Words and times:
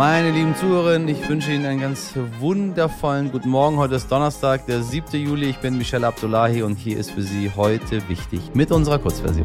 Meine 0.00 0.30
lieben 0.30 0.56
Zuhörerinnen, 0.56 1.08
ich 1.08 1.28
wünsche 1.28 1.52
Ihnen 1.52 1.66
einen 1.66 1.78
ganz 1.78 2.14
wundervollen 2.38 3.30
guten 3.30 3.50
Morgen. 3.50 3.76
Heute 3.76 3.96
ist 3.96 4.10
Donnerstag, 4.10 4.64
der 4.64 4.82
7. 4.82 5.20
Juli. 5.20 5.50
Ich 5.50 5.58
bin 5.58 5.76
Michelle 5.76 6.06
Abdullahi 6.06 6.62
und 6.62 6.76
hier 6.76 6.96
ist 6.96 7.10
für 7.10 7.20
Sie 7.20 7.50
heute 7.54 8.08
wichtig 8.08 8.40
mit 8.54 8.72
unserer 8.72 8.98
Kurzversion. 8.98 9.44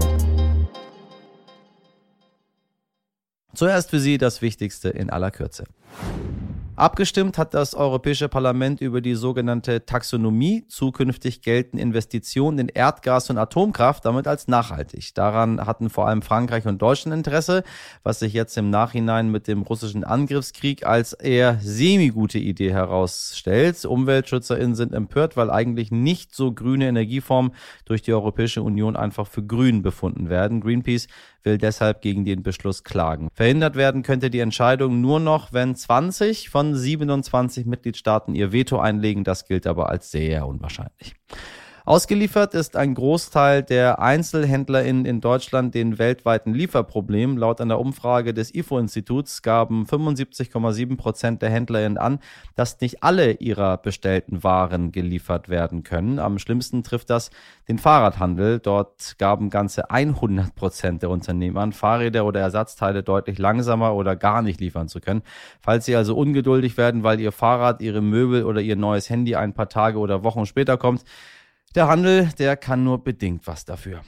Zuerst 3.54 3.90
für 3.90 4.00
Sie 4.00 4.18
das 4.18 4.42
Wichtigste 4.42 4.88
in 4.88 5.10
aller 5.10 5.30
Kürze. 5.30 5.66
Abgestimmt 6.78 7.38
hat 7.38 7.54
das 7.54 7.74
Europäische 7.74 8.28
Parlament 8.28 8.82
über 8.82 9.00
die 9.00 9.16
sogenannte 9.16 9.86
Taxonomie. 9.86 10.66
Zukünftig 10.68 11.42
gelten 11.42 11.78
Investitionen 11.78 12.60
in 12.60 12.68
Erdgas 12.68 13.30
und 13.30 13.38
Atomkraft 13.38 14.04
damit 14.04 14.28
als 14.28 14.50
nachhaltig. 14.50 15.14
Daran 15.16 15.66
hatten 15.66 15.90
vor 15.90 16.06
allem 16.06 16.22
Frankreich 16.22 16.66
und 16.66 16.82
Deutschland 16.82 17.16
Interesse, 17.16 17.64
was 18.04 18.20
sich 18.20 18.34
jetzt 18.34 18.58
im 18.58 18.70
Nachhinein 18.72 19.32
mit 19.32 19.48
dem 19.48 19.62
russischen 19.62 20.04
Angriffskrieg 20.04 20.86
als 20.86 21.14
eher 21.14 21.60
semi-gute 21.62 22.40
Idee 22.40 22.74
herausstellt. 22.74 23.86
UmweltschützerInnen 23.86 24.76
sind 24.76 24.92
empört, 24.92 25.38
weil 25.38 25.52
eigentlich 25.52 25.92
nicht 25.92 26.36
so 26.36 26.52
grüne 26.52 26.90
Energieformen 26.90 27.54
durch 27.86 28.02
die 28.02 28.12
Europäische 28.12 28.62
Union 28.64 28.98
einfach 28.98 29.28
für 29.28 29.44
grün 29.44 29.82
befunden 29.82 30.28
werden. 30.28 30.60
Greenpeace 30.60 31.08
will 31.46 31.58
deshalb 31.58 32.02
gegen 32.02 32.26
den 32.26 32.44
Beschluss 32.44 32.84
klagen. 32.84 33.30
Verhindert 33.34 33.76
werden 33.76 34.04
könnte 34.04 34.30
die 34.30 34.40
Entscheidung 34.40 35.00
nur 35.00 35.20
noch, 35.20 35.54
wenn 35.54 35.76
20 35.76 36.50
von 36.50 36.65
27 36.74 37.66
Mitgliedstaaten 37.66 38.34
ihr 38.34 38.52
Veto 38.52 38.80
einlegen. 38.80 39.24
Das 39.24 39.46
gilt 39.46 39.68
aber 39.68 39.90
als 39.90 40.10
sehr 40.10 40.48
unwahrscheinlich. 40.48 41.14
Ausgeliefert 41.88 42.56
ist 42.56 42.78
ein 42.78 42.96
Großteil 42.96 43.62
der 43.62 44.02
EinzelhändlerInnen 44.02 45.06
in 45.06 45.22
Deutschland 45.22 45.76
den 45.76 46.00
weltweiten 46.00 46.52
Lieferproblemen. 46.52 47.38
Laut 47.38 47.62
einer 47.62 47.80
Umfrage 47.80 48.34
des 48.34 48.56
IFO-Instituts 48.56 49.44
gaben 49.44 49.86
75,7 49.86 50.98
Prozent 50.98 51.44
der 51.44 51.52
HändlerInnen 51.52 52.00
an, 52.00 52.18
dass 52.56 52.82
nicht 52.82 53.04
alle 53.04 53.34
ihrer 53.34 53.78
bestellten 53.78 54.44
Waren 54.44 54.94
geliefert 54.94 55.48
werden 55.48 55.84
können. 55.84 56.18
Am 56.18 56.40
schlimmsten 56.40 56.82
trifft 56.82 57.12
das 57.12 57.30
den 57.68 57.78
Fahrradhandel. 57.78 58.58
Dort 58.58 59.20
gaben 59.20 59.52
ganze 59.52 59.92
100 59.92 60.56
Prozent 60.56 61.04
der 61.04 61.12
Unternehmen 61.12 61.58
an, 61.60 61.72
Fahrräder 61.72 62.26
oder 62.26 62.40
Ersatzteile 62.40 63.04
deutlich 63.04 63.38
langsamer 63.38 63.94
oder 63.94 64.16
gar 64.16 64.42
nicht 64.42 64.60
liefern 64.60 64.88
zu 64.88 65.02
können. 65.02 65.22
Falls 65.62 65.86
Sie 65.86 65.96
also 65.96 66.18
ungeduldig 66.18 66.78
werden, 66.78 67.04
weil 67.04 67.20
Ihr 67.20 67.32
Fahrrad, 67.32 67.80
Ihre 67.80 68.02
Möbel 68.02 68.44
oder 68.44 68.60
Ihr 68.60 68.76
neues 68.76 69.08
Handy 69.12 69.36
ein 69.36 69.54
paar 69.54 69.70
Tage 69.70 70.00
oder 70.00 70.24
Wochen 70.24 70.48
später 70.48 70.78
kommt, 70.78 71.04
der 71.76 71.88
Handel, 71.88 72.30
der 72.40 72.58
kann 72.58 72.84
nur 72.84 73.04
bedingt 73.04 73.48
was 73.48 73.66
dafür. 73.66 74.02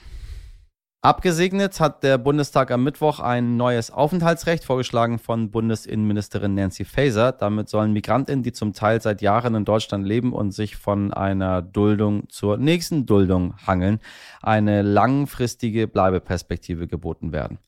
Abgesegnet 1.04 1.80
hat 1.80 2.04
der 2.04 2.18
Bundestag 2.18 2.72
am 2.72 2.84
Mittwoch 2.84 3.20
ein 3.20 3.56
neues 3.56 3.92
Aufenthaltsrecht, 3.92 4.66
vorgeschlagen 4.66 5.20
von 5.20 5.52
Bundesinnenministerin 5.52 6.56
Nancy 6.56 6.86
Faeser. 6.86 7.32
Damit 7.32 7.70
sollen 7.70 7.94
Migrantinnen, 7.94 8.44
die 8.44 8.52
zum 8.52 8.74
Teil 8.74 9.00
seit 9.00 9.22
Jahren 9.22 9.54
in 9.54 9.64
Deutschland 9.64 10.06
leben 10.06 10.34
und 10.34 10.52
sich 10.52 10.76
von 10.76 11.14
einer 11.14 11.62
Duldung 11.62 12.28
zur 12.30 12.58
nächsten 12.58 13.06
Duldung 13.06 13.56
hangeln, 13.66 14.00
eine 14.42 14.82
langfristige 14.82 15.88
Bleibeperspektive 15.88 16.88
geboten 16.88 17.32
werden. 17.32 17.60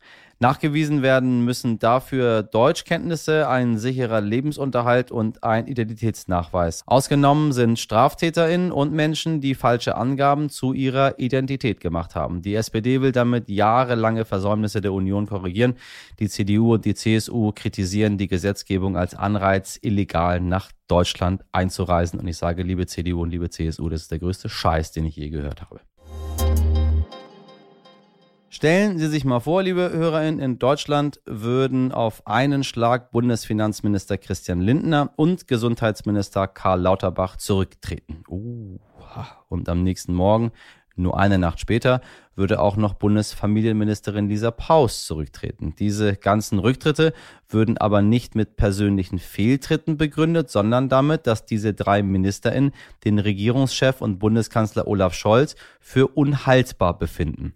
Nachgewiesen 0.41 1.01
werden 1.01 1.43
müssen 1.43 1.79
dafür 1.79 2.43
Deutschkenntnisse, 2.43 3.49
ein 3.49 3.77
sicherer 3.77 4.21
Lebensunterhalt 4.21 5.11
und 5.11 5.43
ein 5.43 5.67
Identitätsnachweis. 5.67 6.83
Ausgenommen 6.85 7.51
sind 7.51 7.77
StraftäterInnen 7.77 8.71
und 8.71 8.93
Menschen, 8.93 9.41
die 9.41 9.53
falsche 9.53 9.97
Angaben 9.97 10.49
zu 10.49 10.71
ihrer 10.71 11.19
Identität 11.19 11.81
gemacht 11.81 12.15
haben. 12.15 12.41
Die 12.41 12.55
SPD 12.55 13.01
will 13.01 13.11
damit 13.11 13.49
jahrelange 13.49 14.23
Versäumnisse 14.23 14.79
der 14.79 14.93
Union 14.93 15.25
korrigieren. 15.27 15.75
Die 16.19 16.29
CDU 16.29 16.75
und 16.75 16.85
die 16.85 16.95
CSU 16.95 17.51
kritisieren 17.51 18.17
die 18.17 18.29
Gesetzgebung 18.29 18.95
als 18.95 19.15
Anreiz, 19.15 19.77
illegal 19.81 20.39
nach 20.39 20.71
Deutschland 20.87 21.43
einzureisen. 21.51 22.17
Und 22.17 22.29
ich 22.29 22.37
sage, 22.37 22.63
liebe 22.63 22.85
CDU 22.85 23.23
und 23.23 23.31
liebe 23.31 23.49
CSU, 23.49 23.89
das 23.89 24.03
ist 24.03 24.11
der 24.11 24.19
größte 24.19 24.47
Scheiß, 24.47 24.93
den 24.93 25.03
ich 25.03 25.17
je 25.17 25.29
gehört 25.31 25.61
habe. 25.63 25.81
Stellen 28.51 28.97
Sie 28.97 29.07
sich 29.07 29.25
mal 29.25 29.41
vor, 29.41 29.61
liebe 29.61 29.91
HörerInnen, 29.93 30.39
in 30.39 30.57
Deutschland 30.57 31.21
würden 31.25 31.91
auf 31.91 32.25
einen 32.25 32.63
Schlag 32.63 33.11
Bundesfinanzminister 33.11 34.17
Christian 34.17 34.59
Lindner 34.59 35.13
und 35.17 35.47
Gesundheitsminister 35.47 36.47
Karl 36.47 36.81
Lauterbach 36.81 37.35
zurücktreten. 37.35 38.23
Uh, 38.27 38.79
und 39.49 39.69
am 39.69 39.83
nächsten 39.83 40.15
Morgen, 40.15 40.51
nur 40.95 41.19
eine 41.19 41.37
Nacht 41.37 41.59
später, 41.59 42.01
würde 42.35 42.59
auch 42.59 42.75
noch 42.75 42.95
Bundesfamilienministerin 42.95 44.27
Lisa 44.27 44.49
Paus 44.49 45.05
zurücktreten. 45.05 45.75
Diese 45.77 46.15
ganzen 46.15 46.57
Rücktritte 46.57 47.13
würden 47.47 47.77
aber 47.77 48.01
nicht 48.01 48.33
mit 48.33 48.55
persönlichen 48.55 49.19
Fehltritten 49.19 49.97
begründet, 49.97 50.49
sondern 50.49 50.89
damit, 50.89 51.27
dass 51.27 51.45
diese 51.45 51.75
drei 51.75 52.01
MinisterInnen 52.01 52.71
den 53.05 53.19
Regierungschef 53.19 54.01
und 54.01 54.17
Bundeskanzler 54.17 54.87
Olaf 54.87 55.13
Scholz 55.13 55.55
für 55.79 56.07
unhaltbar 56.07 56.97
befinden. 56.97 57.53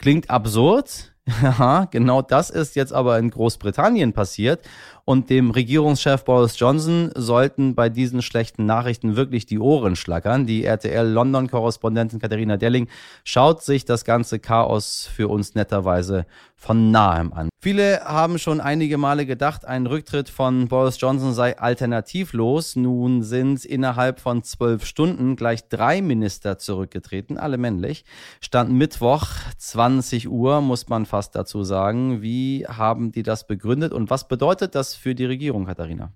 Klingt 0.00 0.30
absurd. 0.30 1.12
Ja, 1.42 1.84
genau 1.84 2.22
das 2.22 2.50
ist 2.50 2.74
jetzt 2.74 2.92
aber 2.92 3.18
in 3.18 3.30
Großbritannien 3.30 4.12
passiert. 4.12 4.62
Und 5.04 5.30
dem 5.30 5.50
Regierungschef 5.50 6.24
Boris 6.24 6.58
Johnson 6.58 7.12
sollten 7.14 7.76
bei 7.76 7.88
diesen 7.88 8.20
schlechten 8.20 8.66
Nachrichten 8.66 9.14
wirklich 9.14 9.46
die 9.46 9.60
Ohren 9.60 9.94
schlackern. 9.94 10.46
Die 10.46 10.64
RTL-London-Korrespondentin 10.64 12.18
Katharina 12.18 12.56
Delling 12.56 12.88
schaut 13.22 13.62
sich 13.62 13.84
das 13.84 14.04
ganze 14.04 14.40
Chaos 14.40 15.08
für 15.14 15.28
uns 15.28 15.54
netterweise 15.54 16.26
von 16.56 16.90
nahem 16.90 17.32
an. 17.32 17.49
Viele 17.62 18.00
haben 18.04 18.38
schon 18.38 18.58
einige 18.58 18.96
Male 18.96 19.26
gedacht, 19.26 19.66
ein 19.66 19.84
Rücktritt 19.84 20.30
von 20.30 20.68
Boris 20.68 20.98
Johnson 20.98 21.34
sei 21.34 21.58
alternativlos. 21.58 22.74
Nun 22.74 23.22
sind 23.22 23.66
innerhalb 23.66 24.18
von 24.18 24.42
zwölf 24.42 24.86
Stunden 24.86 25.36
gleich 25.36 25.68
drei 25.68 26.00
Minister 26.00 26.56
zurückgetreten, 26.56 27.36
alle 27.36 27.58
männlich. 27.58 28.06
Stand 28.40 28.72
Mittwoch, 28.72 29.26
20 29.58 30.30
Uhr, 30.30 30.62
muss 30.62 30.88
man 30.88 31.04
fast 31.04 31.34
dazu 31.34 31.62
sagen. 31.62 32.22
Wie 32.22 32.64
haben 32.66 33.12
die 33.12 33.22
das 33.22 33.46
begründet 33.46 33.92
und 33.92 34.08
was 34.08 34.26
bedeutet 34.26 34.74
das 34.74 34.94
für 34.94 35.14
die 35.14 35.26
Regierung, 35.26 35.66
Katharina? 35.66 36.14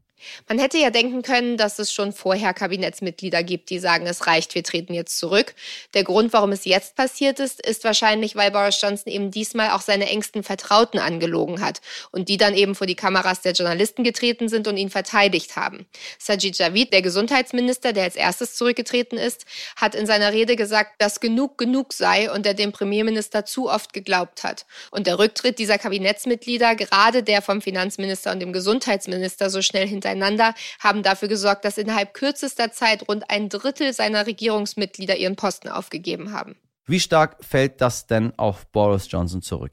Man 0.49 0.59
hätte 0.59 0.79
ja 0.79 0.91
denken 0.91 1.23
können, 1.23 1.57
dass 1.57 1.79
es 1.79 1.93
schon 1.93 2.12
vorher 2.12 2.55
Kabinettsmitglieder 2.55 3.43
gibt, 3.43 3.71
die 3.71 3.79
sagen, 3.79 4.07
es 4.07 4.27
reicht, 4.27 4.55
wir 4.55 4.62
treten 4.62 4.95
jetzt 4.95 5.19
zurück. 5.19 5.55
Der 5.95 6.05
Grund, 6.05 6.33
warum 6.33 6.53
es 6.53 6.65
jetzt 6.65 6.97
passiert 6.97 7.41
ist, 7.41 7.65
ist 7.67 7.85
wahrscheinlich, 7.85 8.37
weil 8.37 8.51
Boris 8.51 8.81
Johnson 8.81 9.13
eben 9.13 9.31
diesmal 9.31 9.71
auch 9.71 9.81
seine 9.81 10.09
engsten 10.09 10.43
Vertrauten 10.43 10.99
angelogen 10.99 11.61
hat 11.61 11.81
und 12.11 12.29
die 12.29 12.37
dann 12.37 12.55
eben 12.55 12.75
vor 12.75 12.87
die 12.87 12.95
Kameras 12.95 13.43
der 13.43 13.53
Journalisten 13.53 14.05
getreten 14.05 14.49
sind 14.49 14.67
und 14.69 14.77
ihn 14.77 14.91
verteidigt 14.91 15.57
haben. 15.57 15.87
Sajid 16.19 16.59
Javid, 16.59 16.93
der 16.93 17.03
Gesundheitsminister, 17.03 17.93
der 17.93 18.05
als 18.05 18.17
erstes 18.17 18.55
zurückgetreten 18.55 19.19
ist, 19.19 19.45
hat 19.77 19.95
in 19.95 20.07
seiner 20.07 20.33
Rede 20.33 20.57
gesagt, 20.57 20.95
dass 20.99 21.21
genug 21.21 21.59
genug 21.59 21.93
sei 21.93 22.31
und 22.31 22.47
er 22.47 22.55
dem 22.55 22.73
Premierminister 22.73 23.45
zu 23.45 23.69
oft 23.69 23.93
geglaubt 23.93 24.45
hat. 24.45 24.67
Und 24.91 25.07
der 25.07 25.19
Rücktritt 25.19 25.59
dieser 25.59 25.79
Kabinettsmitglieder, 25.79 26.75
gerade 26.75 27.23
der 27.23 27.43
vom 27.43 27.61
Finanzminister 27.61 28.33
und 28.33 28.41
dem 28.41 28.53
Gesundheitsminister, 28.53 29.51
so 29.51 29.63
schnell 29.63 29.87
hinter 29.87 30.14
hintereinander 30.15 30.55
haben 30.81 31.03
dafür 31.03 31.29
gesorgt, 31.29 31.65
dass 31.65 31.79
innerhalb 31.79 32.15
kürzester 32.15 32.73
Zeit 32.73 33.09
rund 33.09 33.31
ein 33.31 33.49
Drittel 33.49 33.93
seiner 33.93 34.27
Regierungsmitglieder 34.27 35.17
ihren 35.17 35.37
Posten 35.37 35.69
aufgegeben 35.69 36.33
haben. 36.33 36.57
Wie 36.87 37.01
stark 37.01 37.45
fällt 37.45 37.81
das 37.81 38.07
denn 38.07 38.33
auf 38.39 38.67
Boris 38.67 39.11
Johnson 39.11 39.43
zurück? 39.43 39.73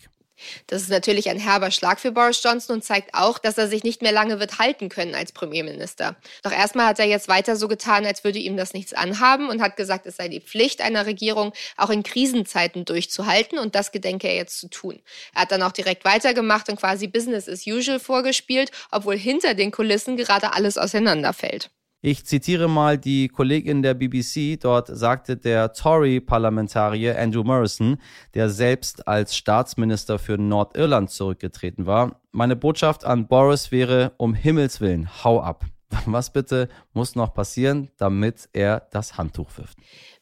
Das 0.67 0.81
ist 0.81 0.89
natürlich 0.89 1.29
ein 1.29 1.39
herber 1.39 1.71
Schlag 1.71 1.99
für 1.99 2.11
Boris 2.11 2.41
Johnson 2.43 2.75
und 2.75 2.83
zeigt 2.83 3.13
auch, 3.13 3.37
dass 3.37 3.57
er 3.57 3.67
sich 3.67 3.83
nicht 3.83 4.01
mehr 4.01 4.11
lange 4.11 4.39
wird 4.39 4.59
halten 4.59 4.89
können 4.89 5.15
als 5.15 5.31
Premierminister. 5.31 6.15
Doch 6.43 6.51
erstmal 6.51 6.87
hat 6.87 6.99
er 6.99 7.05
jetzt 7.05 7.27
weiter 7.27 7.55
so 7.55 7.67
getan, 7.67 8.05
als 8.05 8.23
würde 8.23 8.39
ihm 8.39 8.57
das 8.57 8.73
nichts 8.73 8.93
anhaben 8.93 9.49
und 9.49 9.61
hat 9.61 9.77
gesagt, 9.77 10.05
es 10.05 10.17
sei 10.17 10.27
die 10.27 10.41
Pflicht 10.41 10.81
einer 10.81 11.05
Regierung, 11.05 11.53
auch 11.77 11.89
in 11.89 12.03
Krisenzeiten 12.03 12.85
durchzuhalten 12.85 13.59
und 13.59 13.75
das 13.75 13.91
gedenke 13.91 14.27
er 14.27 14.35
jetzt 14.35 14.59
zu 14.59 14.69
tun. 14.69 15.01
Er 15.33 15.41
hat 15.41 15.51
dann 15.51 15.63
auch 15.63 15.71
direkt 15.71 16.05
weitergemacht 16.05 16.69
und 16.69 16.77
quasi 16.77 17.07
Business 17.07 17.47
as 17.47 17.65
usual 17.65 17.99
vorgespielt, 17.99 18.71
obwohl 18.91 19.17
hinter 19.17 19.53
den 19.53 19.71
Kulissen 19.71 20.17
gerade 20.17 20.53
alles 20.53 20.77
auseinanderfällt. 20.77 21.69
Ich 22.03 22.25
zitiere 22.25 22.67
mal 22.67 22.97
die 22.97 23.27
Kollegin 23.27 23.83
der 23.83 23.93
BBC. 23.93 24.59
Dort 24.59 24.87
sagte 24.87 25.37
der 25.37 25.71
Tory-Parlamentarier 25.71 27.19
Andrew 27.19 27.43
Morrison, 27.43 27.97
der 28.33 28.49
selbst 28.49 29.07
als 29.07 29.35
Staatsminister 29.35 30.17
für 30.17 30.39
Nordirland 30.39 31.11
zurückgetreten 31.11 31.85
war. 31.85 32.19
Meine 32.31 32.55
Botschaft 32.55 33.05
an 33.05 33.27
Boris 33.27 33.71
wäre, 33.71 34.13
um 34.17 34.33
Himmels 34.33 34.81
Willen, 34.81 35.09
hau 35.23 35.41
ab. 35.41 35.63
Was 36.07 36.33
bitte 36.33 36.69
muss 36.93 37.15
noch 37.15 37.35
passieren, 37.35 37.91
damit 37.97 38.49
er 38.51 38.87
das 38.89 39.19
Handtuch 39.19 39.55
wirft? 39.57 39.77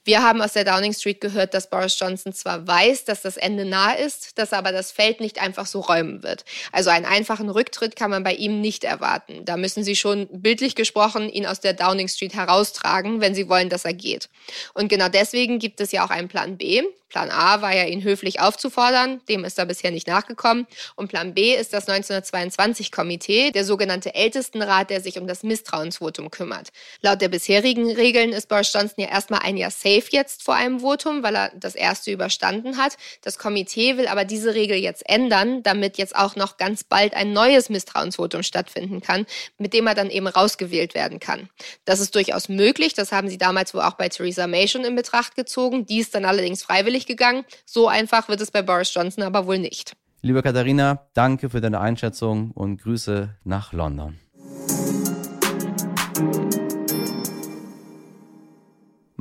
Wir 0.09 0.23
haben 0.23 0.41
aus 0.41 0.53
der 0.53 0.63
Downing 0.63 0.93
Street 0.93 1.21
gehört, 1.21 1.53
dass 1.53 1.69
Boris 1.69 1.99
Johnson 1.99 2.33
zwar 2.33 2.65
weiß, 2.65 3.05
dass 3.05 3.21
das 3.21 3.37
Ende 3.37 3.63
nah 3.63 3.91
ist, 3.91 4.39
dass 4.39 4.53
er 4.53 4.57
aber 4.57 4.71
das 4.71 4.91
Feld 4.91 5.19
nicht 5.19 5.39
einfach 5.39 5.67
so 5.67 5.81
räumen 5.81 6.23
wird. 6.23 6.45
Also 6.71 6.89
einen 6.89 7.05
einfachen 7.05 7.47
Rücktritt 7.47 7.95
kann 7.95 8.09
man 8.09 8.23
bei 8.23 8.33
ihm 8.33 8.59
nicht 8.59 8.83
erwarten. 8.83 9.45
Da 9.45 9.55
müssen 9.55 9.83
Sie 9.83 9.95
schon 9.95 10.27
bildlich 10.31 10.73
gesprochen 10.73 11.29
ihn 11.29 11.45
aus 11.45 11.59
der 11.59 11.73
Downing 11.73 12.07
Street 12.07 12.33
heraustragen, 12.33 13.21
wenn 13.21 13.35
Sie 13.35 13.49
wollen, 13.49 13.69
dass 13.69 13.85
er 13.85 13.93
geht. 13.93 14.29
Und 14.73 14.87
genau 14.87 15.09
deswegen 15.09 15.59
gibt 15.59 15.79
es 15.79 15.91
ja 15.91 16.03
auch 16.03 16.09
einen 16.09 16.27
Plan 16.27 16.57
B. 16.57 16.81
Plan 17.09 17.31
A 17.31 17.61
war 17.61 17.75
ja, 17.75 17.85
ihn 17.85 18.03
höflich 18.03 18.39
aufzufordern, 18.39 19.19
dem 19.27 19.43
ist 19.43 19.57
er 19.57 19.65
bisher 19.65 19.89
nicht 19.89 20.07
nachgekommen. 20.07 20.67
Und 20.95 21.07
Plan 21.07 21.33
B 21.33 21.55
ist 21.55 21.73
das 21.73 21.87
1922-Komitee, 21.87 23.51
der 23.51 23.65
sogenannte 23.65 24.13
Ältestenrat, 24.13 24.91
der 24.91 25.01
sich 25.01 25.17
um 25.17 25.25
das 25.25 25.41
Misstrauensvotum 25.41 26.29
kümmert. 26.29 26.69
Laut 27.01 27.19
der 27.21 27.29
bisherigen 27.29 27.91
Regeln 27.91 28.31
ist 28.31 28.47
Boris 28.47 28.71
Johnson 28.71 29.03
ja 29.03 29.09
erstmal 29.09 29.41
ein 29.41 29.57
Jahr 29.57 29.71
safe 29.71 29.98
jetzt 30.09 30.43
vor 30.43 30.55
einem 30.55 30.79
Votum, 30.79 31.21
weil 31.21 31.35
er 31.35 31.51
das 31.55 31.75
erste 31.75 32.11
überstanden 32.11 32.77
hat. 32.77 32.97
Das 33.21 33.37
Komitee 33.37 33.97
will 33.97 34.07
aber 34.07 34.23
diese 34.23 34.53
Regel 34.55 34.77
jetzt 34.77 35.07
ändern, 35.07 35.61
damit 35.63 35.97
jetzt 35.97 36.15
auch 36.15 36.35
noch 36.37 36.57
ganz 36.57 36.85
bald 36.85 37.13
ein 37.13 37.33
neues 37.33 37.69
Misstrauensvotum 37.69 38.43
stattfinden 38.43 39.01
kann, 39.01 39.25
mit 39.57 39.73
dem 39.73 39.85
er 39.87 39.95
dann 39.95 40.09
eben 40.09 40.27
rausgewählt 40.27 40.95
werden 40.95 41.19
kann. 41.19 41.49
Das 41.85 41.99
ist 41.99 42.15
durchaus 42.15 42.49
möglich, 42.49 42.93
das 42.93 43.11
haben 43.11 43.29
sie 43.29 43.37
damals 43.37 43.73
wohl 43.73 43.81
auch 43.81 43.95
bei 43.95 44.09
Theresa 44.09 44.47
May 44.47 44.67
schon 44.67 44.85
in 44.85 44.95
Betracht 44.95 45.35
gezogen. 45.35 45.85
Die 45.85 45.99
ist 45.99 46.15
dann 46.15 46.25
allerdings 46.25 46.63
freiwillig 46.63 47.05
gegangen. 47.05 47.45
So 47.65 47.87
einfach 47.87 48.29
wird 48.29 48.41
es 48.41 48.51
bei 48.51 48.61
Boris 48.61 48.93
Johnson 48.93 49.23
aber 49.23 49.45
wohl 49.45 49.59
nicht. 49.59 49.93
Liebe 50.21 50.41
Katharina, 50.41 51.07
danke 51.13 51.49
für 51.49 51.61
deine 51.61 51.79
Einschätzung 51.79 52.51
und 52.51 52.81
Grüße 52.81 53.35
nach 53.45 53.71
London. 53.71 54.19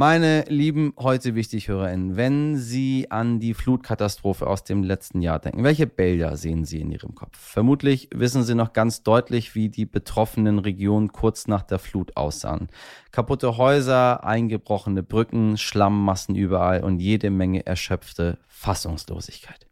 Meine 0.01 0.45
lieben 0.47 0.93
heute 0.97 1.35
wichtig 1.35 1.67
HörerInnen, 1.67 2.17
wenn 2.17 2.57
Sie 2.57 3.11
an 3.11 3.41
die 3.41 3.53
Flutkatastrophe 3.53 4.47
aus 4.47 4.63
dem 4.63 4.85
letzten 4.85 5.23
Jahr 5.23 5.41
denken, 5.41 5.65
welche 5.65 5.89
Bilder 5.89 6.37
sehen 6.37 6.65
Sie 6.65 6.81
in 6.81 6.93
Ihrem 6.93 7.17
Kopf? 7.17 7.37
Vermutlich 7.37 8.09
wissen 8.15 8.45
Sie 8.45 8.55
noch 8.55 8.73
ganz 8.73 9.03
deutlich, 9.03 9.57
wie 9.57 9.71
die 9.71 9.87
betroffenen 9.87 10.61
Regionen 10.61 11.11
kurz 11.11 11.49
nach 11.49 11.63
der 11.63 11.81
Flut 11.81 12.17
aussahen. 12.17 12.69
Kaputte 13.11 13.57
Häuser, 13.57 14.23
eingebrochene 14.23 15.03
Brücken, 15.03 15.57
Schlammmassen 15.57 16.37
überall 16.37 16.85
und 16.85 17.01
jede 17.01 17.31
Menge 17.31 17.67
erschöpfte 17.67 18.39
Fassungslosigkeit. 18.47 19.68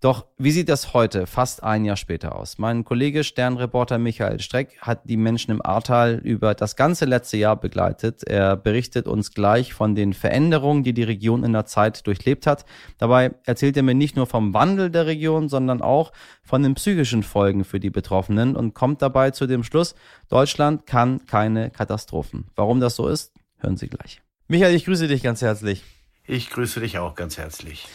Doch 0.00 0.26
wie 0.36 0.50
sieht 0.50 0.68
das 0.68 0.92
heute, 0.92 1.26
fast 1.26 1.62
ein 1.62 1.84
Jahr 1.84 1.96
später 1.96 2.36
aus? 2.36 2.58
Mein 2.58 2.84
Kollege 2.84 3.24
Sternreporter 3.24 3.98
Michael 3.98 4.40
Streck 4.40 4.76
hat 4.80 5.08
die 5.08 5.16
Menschen 5.16 5.52
im 5.52 5.64
Ahrtal 5.64 6.20
über 6.22 6.54
das 6.54 6.76
ganze 6.76 7.06
letzte 7.06 7.38
Jahr 7.38 7.56
begleitet. 7.56 8.22
Er 8.22 8.56
berichtet 8.56 9.06
uns 9.06 9.32
gleich 9.32 9.72
von 9.72 9.94
den 9.94 10.12
Veränderungen, 10.12 10.84
die 10.84 10.92
die 10.92 11.02
Region 11.02 11.44
in 11.44 11.54
der 11.54 11.64
Zeit 11.64 12.06
durchlebt 12.06 12.46
hat. 12.46 12.66
Dabei 12.98 13.34
erzählt 13.44 13.76
er 13.76 13.82
mir 13.82 13.94
nicht 13.94 14.16
nur 14.16 14.26
vom 14.26 14.52
Wandel 14.52 14.90
der 14.90 15.06
Region, 15.06 15.48
sondern 15.48 15.80
auch 15.80 16.12
von 16.42 16.62
den 16.62 16.74
psychischen 16.74 17.22
Folgen 17.22 17.64
für 17.64 17.80
die 17.80 17.90
Betroffenen 17.90 18.54
und 18.54 18.74
kommt 18.74 19.00
dabei 19.00 19.30
zu 19.30 19.46
dem 19.46 19.64
Schluss, 19.64 19.94
Deutschland 20.28 20.86
kann 20.86 21.24
keine 21.26 21.70
Katastrophen. 21.70 22.48
Warum 22.54 22.80
das 22.80 22.96
so 22.96 23.08
ist, 23.08 23.32
hören 23.58 23.76
Sie 23.76 23.88
gleich. 23.88 24.20
Michael, 24.48 24.74
ich 24.74 24.84
grüße 24.84 25.08
dich 25.08 25.22
ganz 25.22 25.42
herzlich. 25.42 25.82
Ich 26.26 26.50
grüße 26.50 26.80
dich 26.80 26.98
auch 26.98 27.14
ganz 27.14 27.38
herzlich. 27.38 27.86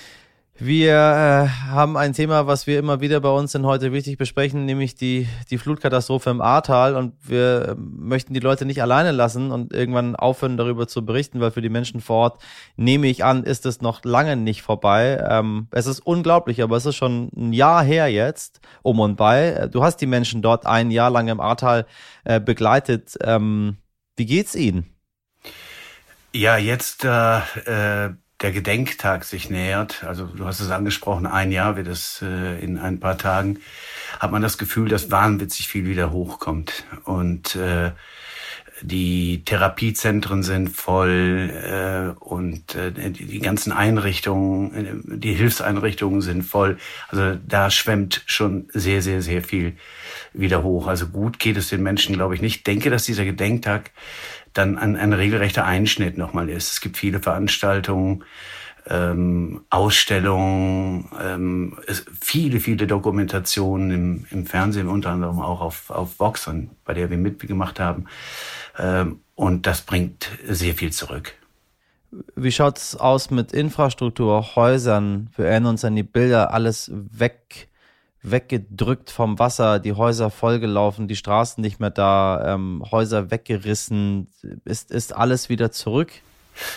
Wir 0.64 0.94
äh, 0.94 1.48
haben 1.72 1.98
ein 1.98 2.14
Thema, 2.14 2.46
was 2.46 2.68
wir 2.68 2.78
immer 2.78 3.02
wieder 3.02 3.20
bei 3.20 3.32
uns 3.32 3.56
in 3.56 3.66
heute 3.66 3.92
wichtig 3.94 4.20
besprechen, 4.20 4.64
nämlich 4.64 4.94
die, 4.94 5.28
die 5.50 5.58
Flutkatastrophe 5.58 6.30
im 6.30 6.40
Ahrtal. 6.40 6.96
Und 6.96 7.16
wir 7.28 7.70
äh, 7.70 7.76
möchten 7.76 8.36
die 8.36 8.40
Leute 8.40 8.66
nicht 8.66 8.80
alleine 8.80 9.12
lassen 9.12 9.50
und 9.52 9.74
irgendwann 9.74 10.16
aufhören, 10.16 10.58
darüber 10.58 10.88
zu 10.88 11.04
berichten, 11.04 11.42
weil 11.42 11.50
für 11.50 11.64
die 11.64 11.70
Menschen 11.70 12.00
vor 12.00 12.18
Ort, 12.18 12.44
nehme 12.76 13.08
ich 13.08 13.26
an, 13.26 13.44
ist 13.44 13.66
es 13.66 13.82
noch 13.82 14.04
lange 14.04 14.36
nicht 14.36 14.62
vorbei. 14.62 15.20
Ähm, 15.28 15.66
es 15.72 15.88
ist 15.88 16.02
unglaublich, 16.02 16.62
aber 16.62 16.78
es 16.78 16.86
ist 16.86 16.96
schon 16.96 17.32
ein 17.36 17.54
Jahr 17.54 17.84
her 17.84 18.10
jetzt, 18.10 18.62
um 18.84 19.00
und 19.00 19.16
bei. 19.16 19.68
Du 19.72 19.82
hast 19.82 19.98
die 19.98 20.06
Menschen 20.06 20.44
dort 20.44 20.68
ein 20.68 20.92
Jahr 20.92 21.10
lang 21.10 21.28
im 21.28 21.40
Ahrtal 21.40 21.88
äh, 22.24 22.40
begleitet. 22.40 23.18
Ähm, 23.24 23.78
wie 24.16 24.28
geht's 24.28 24.54
ihnen? 24.54 24.86
Ja, 26.34 26.58
jetzt 26.58 27.04
äh, 27.04 27.40
äh 27.40 28.14
der 28.42 28.52
Gedenktag 28.52 29.24
sich 29.24 29.50
nähert, 29.50 30.04
also 30.04 30.26
du 30.26 30.46
hast 30.46 30.60
es 30.60 30.72
angesprochen, 30.72 31.28
ein 31.28 31.52
Jahr 31.52 31.76
wird 31.76 31.88
es 31.88 32.22
äh, 32.22 32.60
in 32.60 32.78
ein 32.78 33.00
paar 33.00 33.18
Tagen, 33.18 33.60
hat 34.20 34.32
man 34.32 34.42
das 34.42 34.58
Gefühl, 34.58 34.90
dass 34.90 35.12
wahnwitzig 35.12 35.68
viel 35.68 35.86
wieder 35.86 36.12
hochkommt. 36.12 36.86
Und 37.04 37.56
äh, 37.56 37.92
die 38.82 39.44
Therapiezentren 39.46 40.44
sind 40.44 40.70
voll 40.70 41.50
äh, 41.52 42.24
und 42.24 42.76
äh, 42.76 42.92
die, 42.92 43.26
die 43.26 43.40
ganzen 43.40 43.72
Einrichtungen, 43.72 44.74
äh, 44.74 45.18
die 45.18 45.34
Hilfseinrichtungen 45.34 46.22
sind 46.22 46.44
voll. 46.44 46.78
Also 47.10 47.38
da 47.48 47.70
schwemmt 47.70 48.24
schon 48.26 48.68
sehr, 48.74 49.02
sehr, 49.02 49.22
sehr 49.22 49.44
viel 49.44 49.74
wieder 50.34 50.64
hoch. 50.64 50.88
Also 50.88 51.08
gut 51.08 51.40
geht 51.40 51.58
es 51.58 51.70
den 51.70 51.84
Menschen, 51.84 52.16
glaube 52.16 52.36
ich, 52.36 52.42
nicht. 52.42 52.58
Ich 52.58 52.64
denke, 52.64 52.90
dass 52.90 53.06
dieser 53.06 53.26
Gedenktag 53.26 53.92
dann 54.54 54.78
ein, 54.78 54.96
ein 54.96 55.14
regelrechter 55.14 55.66
Einschnitt 55.66 56.18
nochmal 56.18 56.50
ist. 56.50 56.72
Es 56.72 56.82
gibt 56.82 56.98
viele 56.98 57.20
Veranstaltungen, 57.20 58.24
ähm, 58.88 59.64
Ausstellungen, 59.70 61.10
ähm, 61.22 61.78
es, 61.88 62.06
viele, 62.20 62.60
viele 62.60 62.88
Dokumentationen 62.88 63.92
im, 63.92 64.26
im 64.32 64.46
Fernsehen, 64.46 64.88
unter 64.88 65.12
anderem 65.12 65.40
auch 65.40 65.62
auf, 65.62 65.90
auf 65.90 66.20
Vox, 66.20 66.50
bei 66.86 66.94
der 66.94 67.10
wir 67.10 67.18
mitgemacht 67.18 67.80
haben. 67.80 68.06
Ähm, 68.78 69.20
und 69.36 69.68
das 69.68 69.82
bringt 69.82 70.30
sehr 70.48 70.74
viel 70.74 70.92
zurück. 70.92 71.34
Wie 72.36 72.52
schaut's 72.52 72.96
aus 72.96 73.32
mit 73.32 73.54
Infrastruktur, 73.54 74.56
Häusern? 74.56 75.30
Wir 75.36 75.46
erinnern 75.46 75.72
uns 75.72 75.86
an 75.86 75.96
die 75.96 76.04
Bilder, 76.04 76.54
alles 76.54 76.92
weg 76.94 77.70
weggedrückt 78.24 79.10
vom 79.10 79.40
Wasser, 79.40 79.80
die 79.80 79.94
Häuser 79.94 80.30
vollgelaufen, 80.30 81.08
die 81.08 81.16
Straßen 81.16 81.62
nicht 81.62 81.80
mehr 81.80 81.90
da, 81.90 82.54
ähm, 82.54 82.84
Häuser 82.92 83.32
weggerissen. 83.32 84.28
Ist, 84.64 84.92
ist 84.92 85.16
alles 85.16 85.50
wieder 85.50 85.72
zurück? 85.72 86.12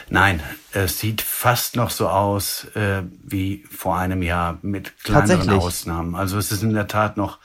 Nein, 0.08 0.42
es 0.72 1.00
sieht 1.00 1.20
fast 1.20 1.76
noch 1.76 1.90
so 1.90 2.08
aus 2.08 2.64
äh, 2.74 3.02
wie 3.22 3.64
vor 3.70 3.98
einem 3.98 4.22
Jahr 4.22 4.58
mit 4.62 5.02
kleineren 5.02 5.50
Ausnahmen. 5.50 6.14
Also 6.14 6.38
es 6.38 6.52
ist 6.52 6.62
in 6.62 6.74
der 6.74 6.86
Tat 6.86 7.16
noch 7.16 7.38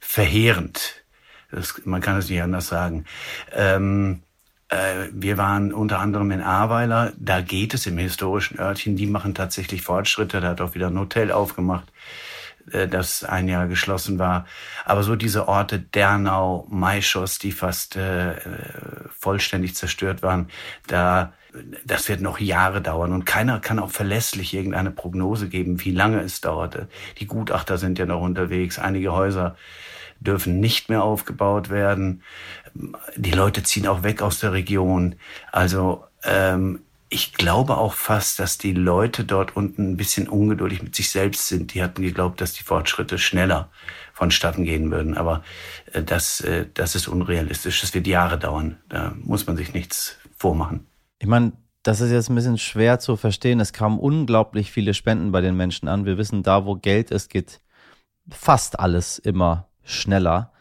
verheerend. 0.00 1.04
Das, 1.50 1.82
man 1.84 2.00
kann 2.00 2.18
es 2.18 2.28
nicht 2.28 2.42
anders 2.42 2.66
sagen. 2.66 3.04
Ähm, 3.52 4.22
äh, 4.68 5.08
wir 5.12 5.38
waren 5.38 5.72
unter 5.72 6.00
anderem 6.00 6.30
in 6.30 6.40
Ahrweiler, 6.40 7.12
da 7.16 7.40
geht 7.40 7.74
es 7.74 7.86
im 7.86 7.98
historischen 7.98 8.58
Örtchen, 8.58 8.96
die 8.96 9.06
machen 9.06 9.34
tatsächlich 9.34 9.82
Fortschritte, 9.82 10.40
da 10.40 10.48
hat 10.48 10.60
auch 10.60 10.74
wieder 10.74 10.88
ein 10.88 10.98
Hotel 10.98 11.30
aufgemacht. 11.30 11.86
Äh, 12.70 12.88
das 12.88 13.24
ein 13.24 13.48
Jahr 13.48 13.66
geschlossen 13.66 14.18
war. 14.18 14.46
Aber 14.84 15.02
so 15.02 15.16
diese 15.16 15.48
Orte 15.48 15.78
Dernau, 15.78 16.66
Maischoss, 16.70 17.38
die 17.38 17.52
fast 17.52 17.96
äh, 17.96 18.34
vollständig 19.18 19.74
zerstört 19.74 20.22
waren, 20.22 20.48
da 20.86 21.32
das 21.84 22.08
wird 22.08 22.20
noch 22.20 22.40
Jahre 22.40 22.82
dauern 22.82 23.12
und 23.12 23.26
keiner 23.26 23.60
kann 23.60 23.78
auch 23.78 23.90
verlässlich 23.90 24.54
irgendeine 24.54 24.90
Prognose 24.90 25.48
geben, 25.48 25.84
wie 25.84 25.92
lange 25.92 26.20
es 26.20 26.40
dauerte. 26.40 26.88
Die 27.18 27.28
Gutachter 27.28 27.78
sind 27.78 27.96
ja 27.96 28.06
noch 28.06 28.20
unterwegs. 28.20 28.80
Einige 28.80 29.12
Häuser 29.12 29.56
dürfen 30.18 30.58
nicht 30.58 30.88
mehr 30.88 31.04
aufgebaut 31.04 31.70
werden. 31.70 32.24
Die 33.14 33.30
Leute 33.30 33.62
ziehen 33.62 33.86
auch 33.86 34.02
weg 34.02 34.20
aus 34.20 34.40
der 34.40 34.52
Region. 34.52 35.14
Also 35.52 36.04
ähm, 36.24 36.80
ich 37.08 37.32
glaube 37.32 37.76
auch 37.76 37.94
fast, 37.94 38.38
dass 38.38 38.58
die 38.58 38.72
Leute 38.72 39.24
dort 39.24 39.56
unten 39.56 39.92
ein 39.92 39.96
bisschen 39.96 40.28
ungeduldig 40.28 40.82
mit 40.82 40.94
sich 40.94 41.10
selbst 41.10 41.48
sind. 41.48 41.74
Die 41.74 41.82
hatten 41.82 42.02
geglaubt, 42.02 42.40
dass 42.40 42.52
die 42.52 42.64
Fortschritte 42.64 43.18
schneller 43.18 43.70
vonstatten 44.12 44.64
gehen 44.64 44.90
würden. 44.90 45.16
Aber 45.16 45.42
äh, 45.92 46.02
das, 46.02 46.40
äh, 46.40 46.66
das 46.74 46.94
ist 46.94 47.08
unrealistisch. 47.08 47.80
Das 47.80 47.94
wird 47.94 48.06
Jahre 48.06 48.38
dauern. 48.38 48.78
Da 48.88 49.14
muss 49.22 49.46
man 49.46 49.56
sich 49.56 49.74
nichts 49.74 50.16
vormachen. 50.36 50.86
Ich 51.18 51.28
meine, 51.28 51.52
das 51.82 52.00
ist 52.00 52.10
jetzt 52.10 52.30
ein 52.30 52.34
bisschen 52.34 52.58
schwer 52.58 52.98
zu 52.98 53.16
verstehen. 53.16 53.60
Es 53.60 53.72
kamen 53.72 53.98
unglaublich 53.98 54.72
viele 54.72 54.94
Spenden 54.94 55.32
bei 55.32 55.40
den 55.40 55.56
Menschen 55.56 55.88
an. 55.88 56.06
Wir 56.06 56.16
wissen, 56.18 56.42
da 56.42 56.64
wo 56.64 56.76
Geld 56.76 57.10
ist, 57.10 57.28
geht 57.28 57.60
fast 58.30 58.80
alles 58.80 59.18
immer 59.18 59.68
schneller. 59.84 60.52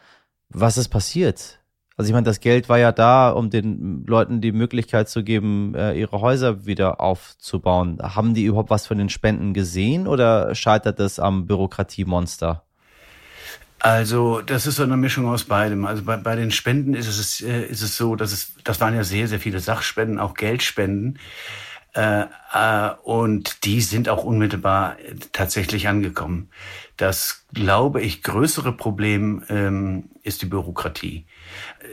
Was 0.50 0.78
ist 0.78 0.90
passiert? 0.90 1.63
Also 1.96 2.10
ich 2.10 2.14
meine, 2.14 2.26
das 2.26 2.40
Geld 2.40 2.70
war 2.70 2.80
ja 2.80 2.92
da, 2.92 3.30
um 3.30 3.50
den 3.50 4.04
Leuten 4.08 4.42
die 4.42 4.52
Möglichkeit 4.52 5.10
zu 5.10 5.24
geben, 5.24 5.76
äh, 5.76 5.94
ihre 5.94 6.22
Häuser 6.22 6.66
wieder 6.66 7.00
aufzubauen. 7.00 8.00
Haben 8.02 8.34
die 8.34 8.46
überhaupt 8.46 8.72
was 8.72 8.88
von 8.88 8.98
den 8.98 9.10
Spenden 9.10 9.54
gesehen 9.54 10.08
oder 10.08 10.56
scheitert 10.56 11.00
es 11.00 11.20
am 11.20 11.46
Bürokratiemonster? 11.46 12.64
Also 13.78 14.42
das 14.42 14.66
ist 14.66 14.78
so 14.78 14.84
eine 14.84 14.96
Mischung 14.96 15.28
aus 15.28 15.44
beidem. 15.44 15.86
Also 15.86 16.04
bei, 16.04 16.16
bei 16.16 16.38
den 16.38 16.52
Spenden 16.52 16.94
ist 16.94 17.08
es, 17.08 17.42
äh, 17.42 17.66
ist 17.66 17.82
es 17.82 17.98
so, 17.98 18.16
dass 18.16 18.32
es, 18.32 18.54
das 18.64 18.80
waren 18.80 18.96
ja 18.96 19.04
sehr, 19.04 19.28
sehr 19.28 19.42
viele 19.42 19.60
Sachspenden, 19.60 20.20
auch 20.20 20.36
Geldspenden. 20.36 21.20
Äh, 21.94 22.26
äh, 22.54 22.90
und 23.04 23.66
die 23.66 23.82
sind 23.82 24.10
auch 24.10 24.24
unmittelbar 24.24 24.98
tatsächlich 25.32 25.88
angekommen. 25.88 26.50
Das, 26.98 27.46
glaube 27.54 28.02
ich, 28.02 28.24
größere 28.24 28.72
Problem 28.74 29.44
ähm, 29.50 30.10
ist 30.24 30.42
die 30.42 30.48
Bürokratie. 30.48 31.26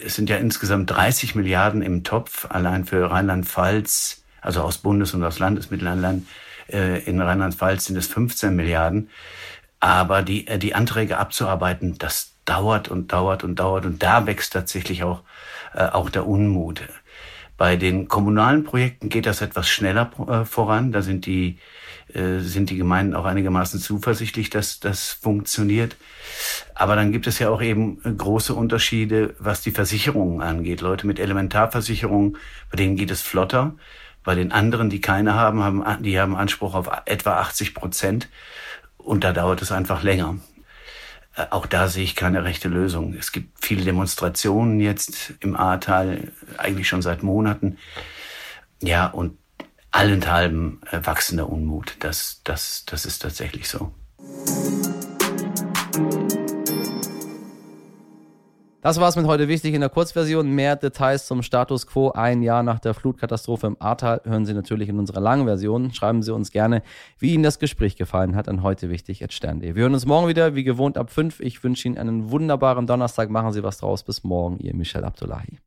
Es 0.05 0.15
sind 0.15 0.31
ja 0.31 0.37
insgesamt 0.37 0.91
30 0.91 1.35
Milliarden 1.35 1.83
im 1.83 2.05
Topf, 2.05 2.47
allein 2.51 2.85
für 2.85 3.11
Rheinland-Pfalz 3.11 4.21
also 4.41 4.63
aus 4.63 4.79
Bundes- 4.79 5.15
und 5.15 5.25
aus 5.25 5.39
Landesmittelland. 5.39 6.27
Äh, 6.69 7.01
in 7.05 7.21
Rheinland-Pfalz 7.21 7.87
sind 7.87 7.97
es 7.97 8.07
15 8.07 8.55
Milliarden. 8.55 9.11
Aber 9.81 10.23
die, 10.23 10.47
äh, 10.47 10.59
die 10.59 10.75
Anträge 10.75 11.19
abzuarbeiten, 11.19 11.99
das 11.99 12.35
dauert 12.45 12.89
und 12.89 13.13
dauert 13.13 13.45
und 13.45 13.57
dauert. 13.57 13.87
Und 13.87 14.03
da 14.03 14.27
wächst 14.27 14.53
tatsächlich 14.53 15.05
auch, 15.05 15.23
äh, 15.75 15.85
auch 15.85 16.11
der 16.11 16.27
Unmut. 16.27 16.83
Bei 17.61 17.77
den 17.77 18.09
kommunalen 18.09 18.65
Projekten 18.65 19.11
geht 19.11 19.27
das 19.27 19.43
etwas 19.43 19.69
schneller 19.69 20.11
äh, 20.27 20.47
voran. 20.47 20.93
Da 20.93 21.03
sind 21.03 21.27
die, 21.27 21.59
äh, 22.15 22.39
sind 22.39 22.71
die 22.71 22.79
Gemeinden 22.79 23.15
auch 23.15 23.27
einigermaßen 23.27 23.81
zuversichtlich, 23.81 24.49
dass 24.49 24.81
das 24.81 25.13
funktioniert. 25.13 25.95
Aber 26.75 26.97
dann 26.97 27.13
gibt 27.13 27.27
es 27.27 27.39
ja 27.39 27.51
auch 27.51 27.61
eben 27.61 28.01
große 28.17 28.55
Unterschiede, 28.55 29.35
was 29.39 29.61
die 29.61 29.73
Versicherungen 29.73 30.41
angeht. 30.41 30.81
Leute 30.81 31.07
mit 31.07 31.19
Elementarversicherungen, 31.19 32.39
bei 32.71 32.77
denen 32.77 32.97
geht 32.97 33.11
es 33.11 33.21
flotter. 33.21 33.75
Bei 34.25 34.35
den 34.35 34.53
anderen, 34.53 34.89
die 34.89 35.03
keine 35.03 35.35
haben, 35.35 35.63
haben 35.63 36.03
die 36.03 36.19
haben 36.19 36.37
Anspruch 36.37 36.75
auf 36.75 36.89
etwa 37.05 37.41
80 37.41 37.75
Prozent. 37.75 38.31
Und 38.97 39.23
da 39.23 39.35
dauert 39.35 39.61
es 39.61 39.71
einfach 39.71 40.03
länger. 40.03 40.39
Äh, 41.37 41.47
auch 41.51 41.67
da 41.67 41.89
sehe 41.89 42.05
ich 42.05 42.17
keine 42.17 42.45
rechte 42.45 42.69
Lösung. 42.69 43.15
Es 43.15 43.33
gibt 43.33 43.65
viele 43.65 43.85
Demonstrationen 43.85 44.81
jetzt 44.81 45.35
im 45.41 45.57
Ahrtal, 45.57 46.33
eigentlich 46.59 46.89
schon 46.89 47.03
seit 47.03 47.23
Monaten. 47.23 47.79
Ja, 48.83 49.07
und 49.07 49.39
allenthalben 49.91 50.81
äh, 50.91 51.01
wachsender 51.05 51.49
Unmut. 51.49 51.97
Das, 52.01 52.41
das, 52.45 52.85
das 52.87 53.07
ist 53.07 53.21
tatsächlich 53.21 53.69
so. 53.69 53.93
Das 58.83 58.99
war's 58.99 59.15
mit 59.15 59.27
heute 59.27 59.47
wichtig 59.47 59.75
in 59.75 59.83
der 59.83 59.91
Kurzversion. 59.91 60.49
Mehr 60.55 60.75
Details 60.75 61.27
zum 61.27 61.43
Status 61.43 61.87
quo 61.87 62.13
ein 62.13 62.43
Jahr 62.43 62.63
nach 62.63 62.79
der 62.79 62.95
Flutkatastrophe 62.95 63.67
im 63.67 63.77
Ahrtal 63.79 64.23
hören 64.25 64.47
Sie 64.47 64.55
natürlich 64.55 64.89
in 64.89 64.99
unserer 64.99 65.21
langen 65.21 65.45
Version. 65.45 65.93
Schreiben 65.93 66.23
Sie 66.23 66.33
uns 66.33 66.51
gerne, 66.51 66.83
wie 67.19 67.35
Ihnen 67.35 67.43
das 67.43 67.59
Gespräch 67.59 67.97
gefallen 67.97 68.35
hat 68.37 68.49
an 68.49 68.63
heute 68.63 68.89
wichtig 68.89 69.21
Wir 69.21 69.75
hören 69.75 69.93
uns 69.93 70.07
morgen 70.07 70.29
wieder, 70.29 70.55
wie 70.55 70.65
gewohnt 70.65 70.97
ab 70.97 71.11
5. 71.11 71.41
Ich 71.41 71.63
wünsche 71.63 71.89
Ihnen 71.89 71.99
einen 71.99 72.31
wunderbaren 72.31 72.87
Donnerstag. 72.87 73.29
Machen 73.29 73.53
Sie 73.53 73.63
was 73.63 73.77
draus. 73.77 74.03
Bis 74.03 74.25
morgen, 74.25 74.59
Ihr 74.61 74.75
Michel 74.75 75.05
Abdullahi. 75.05 75.59